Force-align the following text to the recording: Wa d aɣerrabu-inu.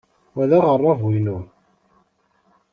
Wa 0.35 0.43
d 0.49 0.51
aɣerrabu-inu. 0.57 1.37